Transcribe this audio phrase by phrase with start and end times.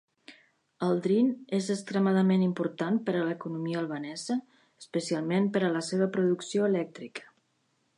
[0.85, 4.41] El Drin és extremadament important per a l'economia albanesa,
[4.85, 7.33] especialment per a la seva producció elèctrica.